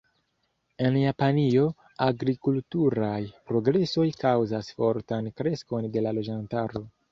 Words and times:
En 0.85 0.95
Japanio, 0.99 1.65
agrikulturaj 2.05 3.19
progresoj 3.51 4.07
kaŭzas 4.25 4.73
fortan 4.81 5.31
kreskon 5.43 5.93
de 5.99 6.07
la 6.09 6.19
loĝantaro. 6.23 6.87